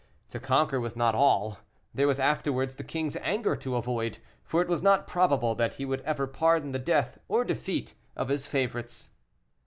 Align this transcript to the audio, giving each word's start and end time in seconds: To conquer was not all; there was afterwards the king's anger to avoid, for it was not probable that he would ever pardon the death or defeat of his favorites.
To 0.29 0.39
conquer 0.39 0.79
was 0.79 0.95
not 0.95 1.13
all; 1.13 1.59
there 1.93 2.07
was 2.07 2.19
afterwards 2.19 2.73
the 2.73 2.83
king's 2.83 3.15
anger 3.17 3.55
to 3.57 3.75
avoid, 3.75 4.17
for 4.43 4.59
it 4.59 4.67
was 4.67 4.81
not 4.81 5.05
probable 5.05 5.53
that 5.53 5.75
he 5.75 5.85
would 5.85 6.01
ever 6.01 6.25
pardon 6.25 6.71
the 6.71 6.79
death 6.79 7.19
or 7.27 7.45
defeat 7.45 7.93
of 8.15 8.29
his 8.29 8.47
favorites. 8.47 9.11